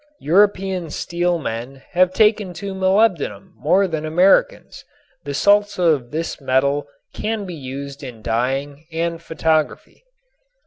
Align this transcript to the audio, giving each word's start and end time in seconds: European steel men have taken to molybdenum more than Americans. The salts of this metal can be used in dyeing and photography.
European 0.17 0.89
steel 0.89 1.37
men 1.37 1.83
have 1.91 2.11
taken 2.11 2.53
to 2.53 2.73
molybdenum 2.73 3.51
more 3.55 3.87
than 3.87 4.03
Americans. 4.03 4.83
The 5.25 5.35
salts 5.35 5.77
of 5.77 6.09
this 6.09 6.41
metal 6.41 6.87
can 7.13 7.45
be 7.45 7.53
used 7.53 8.01
in 8.01 8.23
dyeing 8.23 8.87
and 8.91 9.21
photography. 9.21 10.03